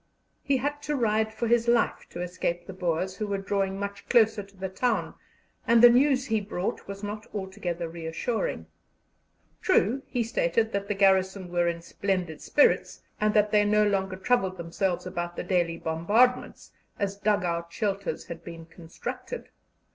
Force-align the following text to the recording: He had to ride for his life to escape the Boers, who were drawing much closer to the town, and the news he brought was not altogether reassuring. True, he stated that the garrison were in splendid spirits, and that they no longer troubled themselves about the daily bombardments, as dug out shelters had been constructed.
He 0.41 0.57
had 0.57 0.81
to 0.81 0.95
ride 0.95 1.31
for 1.31 1.47
his 1.47 1.67
life 1.67 2.07
to 2.09 2.23
escape 2.23 2.65
the 2.65 2.73
Boers, 2.73 3.17
who 3.17 3.27
were 3.27 3.37
drawing 3.37 3.77
much 3.79 4.09
closer 4.09 4.41
to 4.41 4.57
the 4.57 4.67
town, 4.67 5.13
and 5.67 5.83
the 5.83 5.91
news 5.91 6.25
he 6.25 6.41
brought 6.41 6.87
was 6.87 7.03
not 7.03 7.27
altogether 7.35 7.87
reassuring. 7.87 8.65
True, 9.61 10.01
he 10.07 10.23
stated 10.23 10.71
that 10.73 10.87
the 10.87 10.95
garrison 10.95 11.51
were 11.51 11.67
in 11.67 11.83
splendid 11.83 12.41
spirits, 12.41 13.03
and 13.19 13.35
that 13.35 13.51
they 13.51 13.63
no 13.63 13.85
longer 13.85 14.15
troubled 14.15 14.57
themselves 14.57 15.05
about 15.05 15.35
the 15.35 15.43
daily 15.43 15.77
bombardments, 15.77 16.71
as 16.97 17.15
dug 17.15 17.45
out 17.45 17.71
shelters 17.71 18.25
had 18.25 18.43
been 18.43 18.65
constructed. 18.65 19.49